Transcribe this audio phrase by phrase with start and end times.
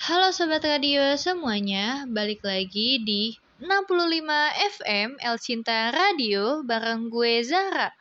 [0.00, 4.00] Halo Sobat Radio semuanya, balik lagi di 65
[4.80, 7.92] FM El Cinta Radio bareng gue Zara.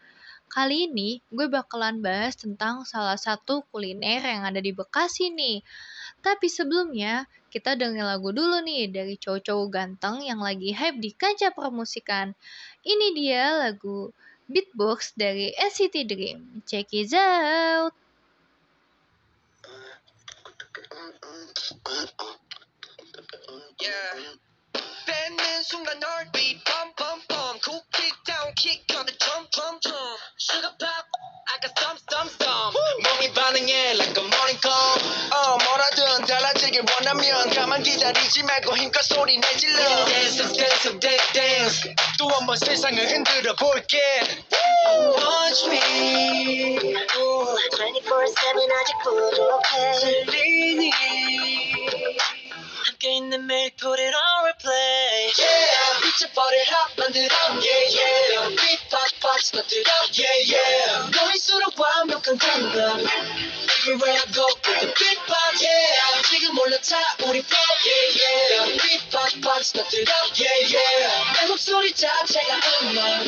[0.48, 5.60] Kali ini gue bakalan bahas tentang salah satu kuliner yang ada di Bekasi nih.
[6.24, 11.52] Tapi sebelumnya, kita denger lagu dulu nih dari cowok-cowok ganteng yang lagi hype di kancah
[11.52, 12.32] permusikan.
[12.80, 14.16] Ini dia lagu
[14.48, 16.64] Beatbox dari NCT Dream.
[16.64, 17.92] Check it out!
[23.80, 24.34] Yeah.
[25.06, 29.78] 뱉는 순간 널 beat bum bum bum cool kick down kick on the drum drum
[29.82, 31.06] drum sugar pop
[31.46, 34.98] I got some some some 몸이 반응해 like a morning call
[35.30, 42.26] 어 뭐라든 달라지길 원하면 가만 기다리지 말고 힘껏 소리 내질러 dance dance dance dance 또
[42.34, 44.02] 한 번 세상을 흔들어 볼게
[45.22, 46.78] watch me
[47.14, 47.14] 24-7
[48.74, 51.29] 아직 부족해 들리니
[53.29, 59.91] 함께 있는 매일 put it on replay Yeah, 미쳐버릴 핫 만들어 Yeah, yeah 빅박박 터뜨려
[60.17, 63.05] Yeah, yeah 너일수록 완벽한 공감
[63.85, 66.97] Everywhere I go with the big box Yeah, 지금 올라타
[67.29, 73.27] 우리 flow Yeah, yeah 빅박박 터뜨려 Yeah, yeah 내 목소리 자체가 음악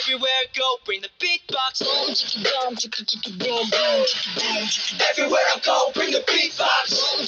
[0.00, 4.64] Everywhere I go bring the beatbox Boom, chicka boom, chicka chicka boom, boom, chicka boom,
[4.64, 7.20] chicka Everywhere I go bring the beatbox Boom,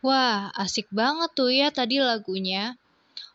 [0.00, 2.80] Wah, asik banget tuh ya tadi lagunya.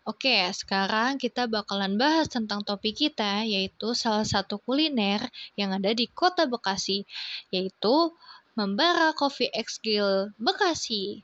[0.02, 5.22] Oke, sekarang kita bakalan bahas tentang topik kita, yaitu salah satu kuliner
[5.54, 7.06] yang ada di kota Bekasi,
[7.54, 8.18] yaitu
[8.58, 11.22] Membara Coffee X Grill Bekasi.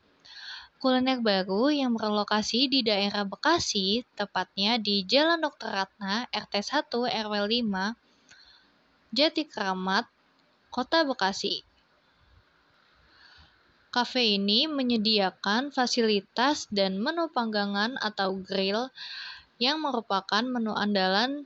[0.78, 5.74] Kuliner baru yang berlokasi di daerah Bekasi, tepatnya di Jalan Dr.
[5.74, 6.86] Ratna, RT 1
[7.26, 7.34] RW
[7.66, 8.11] 5,
[9.12, 10.08] Jati Keramat,
[10.72, 11.68] Kota Bekasi.
[13.92, 18.88] Cafe ini menyediakan fasilitas dan menu panggangan atau grill
[19.60, 21.44] yang merupakan menu andalan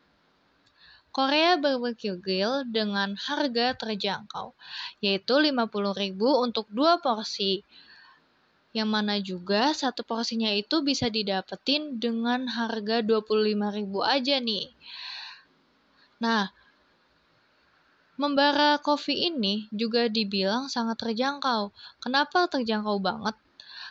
[1.09, 4.53] Korea Barbecue Grill dengan harga terjangkau,
[5.01, 7.65] yaitu 50.000 untuk dua porsi.
[8.77, 14.69] Yang mana juga satu porsinya itu bisa didapetin dengan harga 25.000 aja nih.
[16.21, 16.53] Nah,
[18.15, 21.75] Membara Coffee ini juga dibilang sangat terjangkau.
[21.99, 23.35] Kenapa terjangkau banget?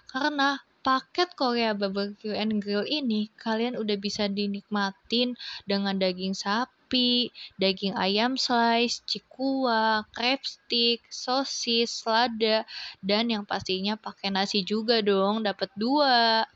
[0.08, 5.36] Karena paket Korea Barbecue and Grill ini kalian udah bisa dinikmatin
[5.68, 12.64] dengan daging sapi, daging ayam slice, cikua, crab stick, sosis, selada,
[13.04, 16.48] dan yang pastinya pakai nasi juga dong, dapat dua.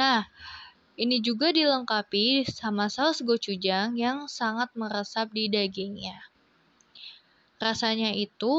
[0.00, 0.24] Nah,
[0.96, 6.31] ini juga dilengkapi sama saus gochujang yang sangat meresap di dagingnya
[7.62, 8.54] rasanya itu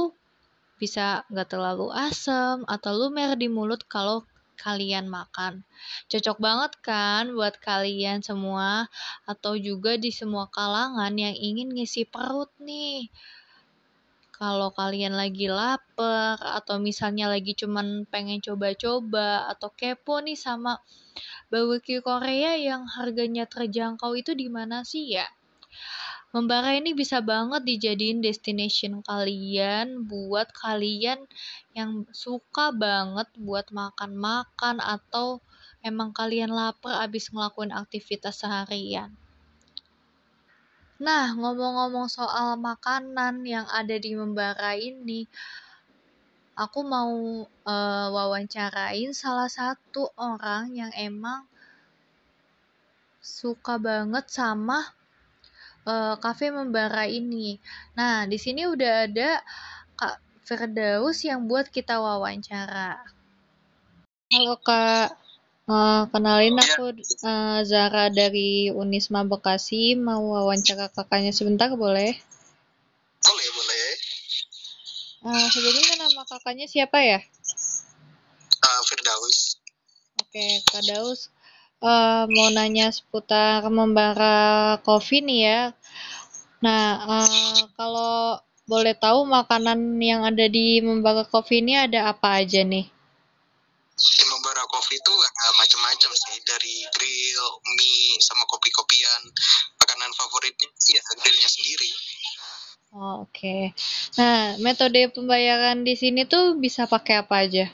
[0.80, 4.24] bisa nggak terlalu asam atau lumer di mulut kalau
[4.64, 5.54] kalian makan.
[6.08, 8.88] Cocok banget kan buat kalian semua
[9.28, 13.12] atau juga di semua kalangan yang ingin ngisi perut nih.
[14.34, 20.82] Kalau kalian lagi lapar atau misalnya lagi cuman pengen coba-coba atau kepo nih sama
[21.52, 25.28] barbecue Korea yang harganya terjangkau itu di mana sih ya?
[26.34, 31.30] Membara ini bisa banget dijadiin destination kalian buat kalian
[31.78, 35.46] yang suka banget buat makan-makan atau
[35.86, 39.14] emang kalian lapar abis ngelakuin aktivitas seharian.
[40.98, 45.30] Nah, ngomong-ngomong soal makanan yang ada di Membara ini,
[46.58, 51.46] aku mau uh, wawancarain salah satu orang yang emang
[53.22, 54.98] suka banget sama
[55.88, 57.60] uh, kafe membara ini.
[57.96, 59.40] Nah, di sini udah ada
[59.96, 63.00] Kak Firdaus yang buat kita wawancara.
[64.34, 65.14] Halo Kak,
[65.70, 69.94] uh, kenalin aku uh, Zara dari Unisma Bekasi.
[69.94, 72.18] Mau wawancara kakaknya sebentar boleh?
[73.24, 73.88] Boleh, boleh.
[75.24, 77.20] Uh, sebelumnya nama kakaknya siapa ya?
[78.64, 79.60] Uh, Firdaus.
[80.20, 81.30] Oke, Kak Daus.
[81.84, 85.62] Uh, mau nanya seputar membara coffee nih ya.
[86.64, 92.64] Nah, uh, kalau boleh tahu makanan yang ada di membara coffee ini ada apa aja
[92.64, 92.88] nih?
[93.94, 97.46] Di Membara Coffee itu ada macam-macam sih, dari grill,
[97.78, 99.22] mie, sama kopi-kopian.
[99.78, 101.92] Makanan favoritnya sih ya grillnya sendiri.
[102.94, 103.74] Oh, Oke.
[104.18, 107.66] Nah, metode pembayaran di sini tuh bisa pakai apa aja?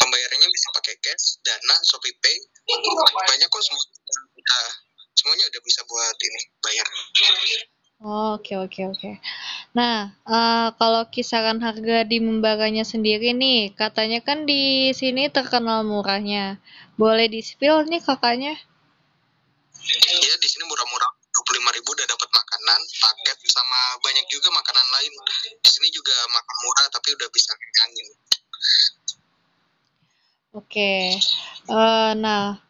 [0.00, 0.94] Pembayarannya bisa pakai
[1.64, 2.36] Dana, ShopeePay.
[3.08, 3.80] Banyak kok semua
[4.36, 4.64] udah
[5.16, 6.88] semuanya udah bisa buat ini bayar.
[8.04, 9.10] Oh, oke oke oke.
[9.72, 16.60] Nah, uh, kalau kisaran harga di Membaranya sendiri nih, katanya kan di sini terkenal murahnya.
[17.00, 18.60] Boleh di-spill nih kakaknya?
[20.20, 21.10] Iya, di sini murah-murah.
[21.32, 25.12] 25 ribu udah dapat makanan, paket, sama banyak juga makanan lain.
[25.64, 27.56] Di sini juga makan murah, tapi udah bisa
[27.88, 28.08] angin.
[30.54, 31.10] Oke,
[31.66, 32.62] uh, nah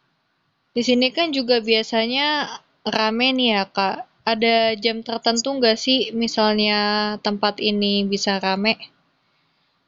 [0.73, 2.49] di sini kan juga biasanya
[2.81, 4.09] rame nih ya kak.
[4.25, 8.73] Ada jam tertentu nggak sih misalnya tempat ini bisa rame?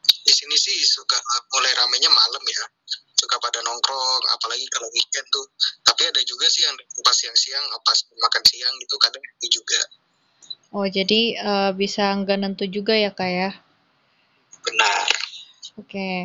[0.06, 1.18] Di sini sih suka
[1.50, 2.66] mulai ramenya malam ya.
[3.18, 5.50] Suka pada nongkrong, apalagi kalau weekend tuh.
[5.82, 9.82] Tapi ada juga sih yang pas siang-siang, pas makan siang gitu kadang juga.
[10.70, 13.50] Oh jadi uh, bisa nggak nentu juga ya kak ya?
[14.62, 15.10] Benar.
[15.82, 15.90] Oke.
[15.90, 16.18] Okay.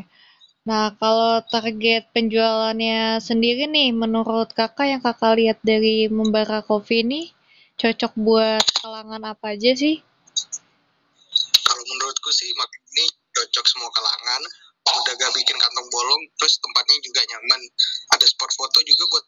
[0.62, 7.35] Nah, kalau target penjualannya sendiri nih, menurut kakak yang kakak lihat dari Membara Coffee ini,
[7.75, 9.99] cocok buat kalangan apa aja sih?
[11.67, 13.05] Kalau menurutku sih, ini
[13.35, 14.43] cocok semua kalangan.
[14.82, 17.61] Udah gak bikin kantong bolong, terus tempatnya juga nyaman.
[18.15, 19.25] Ada spot foto juga buat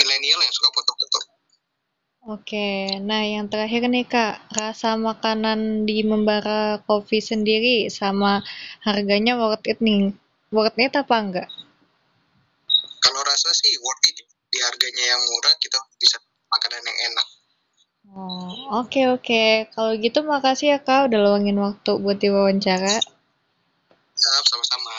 [0.00, 1.18] milenial yang suka foto-foto.
[2.28, 8.40] Oke, nah yang terakhir nih Kak, rasa makanan di Membara Coffee sendiri sama
[8.80, 10.16] harganya worth it nih
[10.52, 11.48] worth it apa enggak?
[13.04, 14.24] Kalau rasa sih worth it.
[14.48, 16.16] Di harganya yang murah kita bisa
[16.48, 17.26] makanan yang enak.
[18.08, 19.20] Oh, oke okay, oke.
[19.20, 19.52] Okay.
[19.76, 22.96] Kalau gitu makasih ya Kak udah luangin waktu buat diwawancara.
[24.16, 24.94] Siap, sama-sama.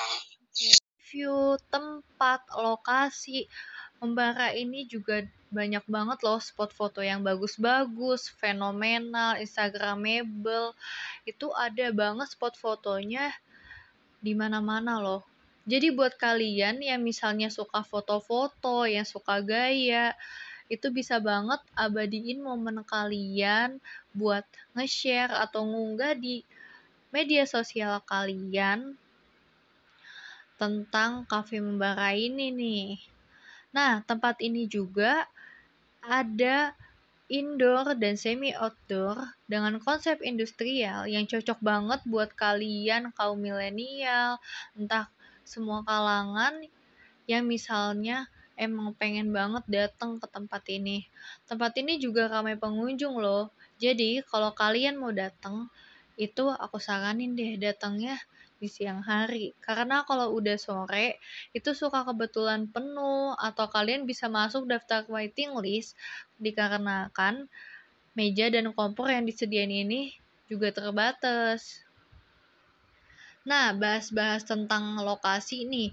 [1.10, 3.50] View tempat, lokasi,
[4.00, 10.72] Membara ini juga banyak banget loh spot foto yang bagus-bagus, fenomenal, instagramable.
[11.28, 13.28] Itu ada banget spot fotonya
[14.24, 15.28] di mana-mana loh.
[15.70, 20.18] Jadi buat kalian yang misalnya suka foto-foto, yang suka gaya,
[20.66, 23.78] itu bisa banget abadiin momen kalian
[24.18, 26.42] buat nge-share atau ngunggah di
[27.14, 28.98] media sosial kalian
[30.58, 32.88] tentang Cafe Membara ini nih.
[33.70, 35.30] Nah, tempat ini juga
[36.02, 36.74] ada
[37.30, 44.42] indoor dan semi outdoor dengan konsep industrial yang cocok banget buat kalian kaum milenial,
[44.74, 45.06] entah
[45.50, 46.62] semua kalangan
[47.26, 51.10] yang misalnya emang pengen banget datang ke tempat ini.
[51.50, 53.50] Tempat ini juga ramai pengunjung loh.
[53.82, 55.72] Jadi kalau kalian mau datang,
[56.20, 58.20] itu aku saranin deh datangnya
[58.60, 59.56] di siang hari.
[59.64, 61.18] Karena kalau udah sore,
[61.56, 65.96] itu suka kebetulan penuh atau kalian bisa masuk daftar waiting list
[66.38, 67.48] dikarenakan
[68.20, 70.12] meja dan kompor yang disediain ini
[70.52, 71.88] juga terbatas.
[73.50, 75.90] Nah, bahas-bahas tentang lokasi nih.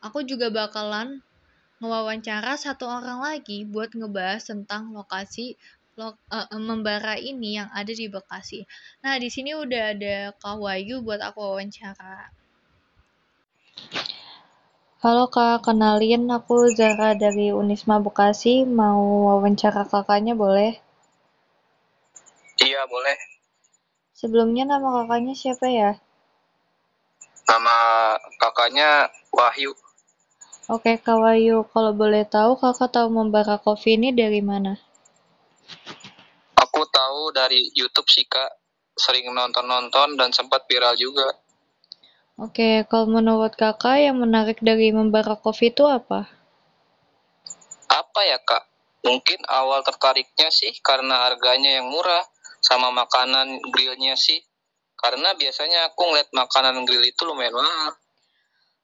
[0.00, 1.20] Aku juga bakalan
[1.84, 5.60] ngewawancara satu orang lagi buat ngebahas tentang lokasi
[6.00, 8.64] lo, uh, membara ini yang ada di Bekasi.
[9.04, 12.32] Nah, di sini udah ada Kak Wayu buat aku wawancara.
[15.04, 18.64] Halo Kak, kenalin aku Zara dari Unisma Bekasi.
[18.64, 20.80] Mau wawancara kakaknya boleh?
[22.64, 23.16] Iya, boleh.
[24.16, 26.00] Sebelumnya nama kakaknya siapa ya?
[27.50, 27.78] Nama
[28.38, 29.74] kakaknya Wahyu.
[30.70, 34.78] Oke, Kak Wahyu, kalau boleh tahu kakak tahu Membara Coffee ini dari mana?
[36.54, 38.54] Aku tahu dari YouTube sih kak,
[38.94, 41.26] sering nonton-nonton dan sempat viral juga.
[42.38, 46.30] Oke, kalau menurut kakak yang menarik dari Membara Coffee itu apa?
[47.90, 48.62] Apa ya kak?
[49.02, 52.22] Mungkin awal tertariknya sih karena harganya yang murah,
[52.62, 54.38] sama makanan grillnya sih
[55.00, 57.96] karena biasanya aku ngeliat makanan grill itu lumayan mahal.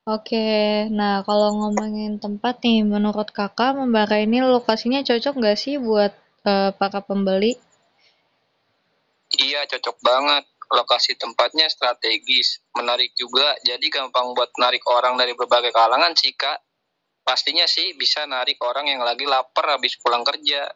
[0.06, 6.14] Oke, nah kalau ngomongin tempat nih, menurut kakak Membara ini lokasinya cocok nggak sih buat
[6.46, 7.58] uh, para pembeli?
[9.34, 10.46] Iya, cocok banget.
[10.66, 16.62] Lokasi tempatnya strategis, menarik juga, jadi gampang buat narik orang dari berbagai kalangan sih kak.
[17.26, 20.70] Pastinya sih bisa narik orang yang lagi lapar habis pulang kerja.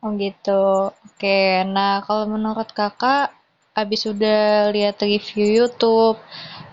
[0.00, 0.88] Oh gitu.
[0.92, 3.37] Oke, nah kalau menurut kakak
[3.78, 6.18] habis udah lihat review YouTube,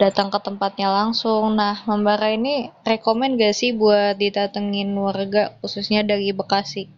[0.01, 1.53] datang ke tempatnya langsung.
[1.53, 6.89] Nah, Membara ini rekomen gak sih buat didatengin warga khususnya dari Bekasi?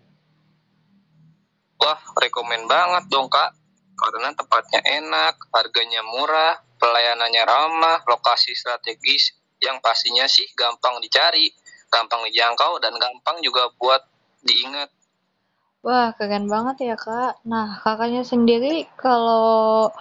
[1.78, 3.54] Wah, rekomen banget dong kak.
[3.98, 11.50] Karena tempatnya enak, harganya murah, pelayanannya ramah, lokasi strategis, yang pastinya sih gampang dicari,
[11.90, 14.06] gampang dijangkau, dan gampang juga buat
[14.46, 14.90] diingat.
[15.86, 17.46] Wah, keren banget ya, Kak.
[17.46, 19.94] Nah, Kakaknya sendiri kalau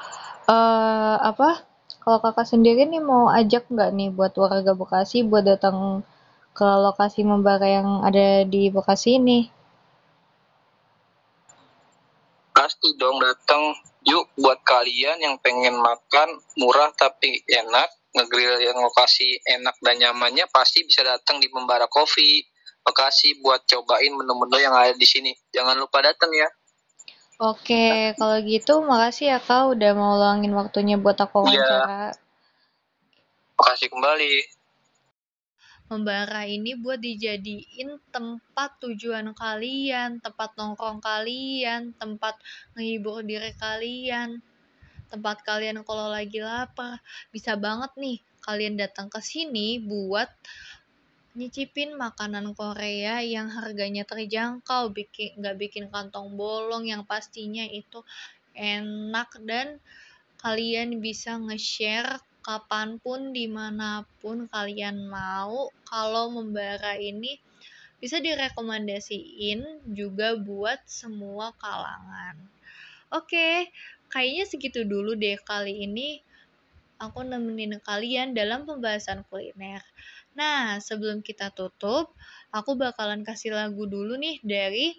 [0.48, 1.62] uh, apa?
[2.00, 6.06] Kalau Kakak sendiri nih mau ajak nggak nih buat warga Bekasi buat datang
[6.56, 9.52] ke lokasi membara yang ada di Bekasi ini?
[12.56, 13.76] Pasti dong datang.
[14.06, 20.46] Yuk buat kalian yang pengen makan murah tapi enak, ngegrill yang lokasi enak dan nyamannya
[20.54, 22.46] pasti bisa datang di Membara Coffee.
[22.86, 25.34] Bekasi buat cobain menu-menu yang ada di sini.
[25.50, 26.46] Jangan lupa datang ya.
[27.36, 31.60] Oke, kalau gitu makasih ya Kak udah mau luangin waktunya buat aku Iya.
[31.60, 32.00] wawancara.
[33.60, 34.34] Makasih kembali.
[35.86, 42.40] Membara ini buat dijadiin tempat tujuan kalian, tempat nongkrong kalian, tempat
[42.74, 44.40] menghibur diri kalian,
[45.12, 47.04] tempat kalian kalau lagi lapar.
[47.30, 50.26] Bisa banget nih kalian datang ke sini buat
[51.36, 58.00] nyicipin makanan Korea yang harganya terjangkau, bikin nggak bikin kantong bolong yang pastinya itu
[58.56, 59.76] enak dan
[60.40, 65.68] kalian bisa nge-share kapan pun di mana pun kalian mau.
[65.84, 67.36] Kalau membara ini
[68.00, 72.40] bisa direkomendasiin juga buat semua kalangan.
[73.12, 73.68] Oke
[74.08, 76.24] kayaknya segitu dulu deh kali ini.
[76.96, 79.84] Aku nemenin kalian dalam pembahasan kuliner
[80.36, 82.12] nah sebelum kita tutup
[82.52, 84.94] aku bakalan kasih lagu dulu nih dari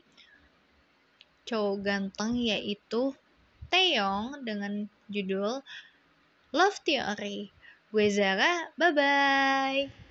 [1.48, 3.16] cowok ganteng yaitu
[3.68, 5.60] Taeyong dengan judul
[6.56, 7.52] Love Theory.
[7.92, 10.07] Gue Zara, bye-bye.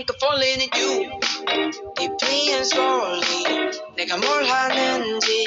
[0.00, 1.20] think I'm falling in you.
[1.96, 3.70] Deeply and slowly.
[3.96, 5.44] 내가 뭘 하는지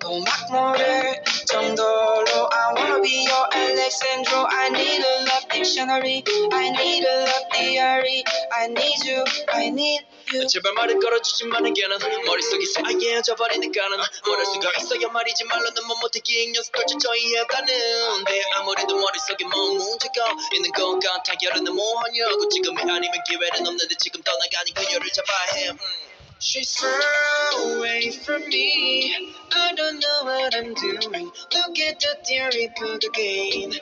[0.00, 4.46] 또막 모를 정도로 I wanna be your Alexandro.
[4.48, 6.24] I need a love dictionary.
[6.52, 8.24] I need a love theory.
[8.52, 9.24] I need you.
[9.52, 10.13] I need you.
[10.49, 16.83] 제발 말을 걸어주지만 걔는 머릿속에서 아예 져버리니까는 뭐랄 수가 있어야 말이지 말로는 못 기억 연습을
[16.99, 21.33] 쳐 이해가는데 아무래도 머릿속에 뭐 문제가 있는 것 같아.
[21.41, 25.69] 여름은 뭐하냐고 지금이 아니면 기회는 없는데 지금 떠나가니 그녀를 잡아야 해.
[25.69, 26.04] 음.
[26.42, 29.14] She's far away from me.
[29.52, 31.30] I don't know what I'm doing.
[31.52, 33.72] Look at the theory book again.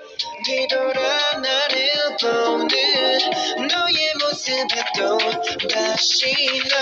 [0.44, 5.18] 뒤돌아 나를 보는 너의 모습에 또
[5.68, 6.34] 다시
[6.68, 6.74] 난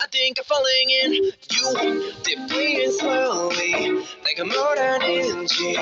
[0.00, 1.12] I think I'm falling in
[1.52, 3.97] you deeply and slowly.
[4.38, 5.74] 내가 뭘 하는지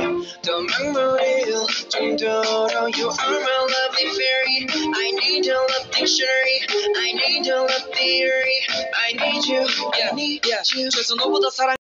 [0.43, 1.53] 더 막무릴
[1.89, 4.67] 정도로 You are my lovely fairy.
[4.95, 6.61] I need your love dictionary.
[6.97, 8.67] I need your love theory.
[8.95, 9.67] I need you.
[9.99, 10.91] Yeah, I need you.
[10.91, 11.77] 최소 너보다 사랑.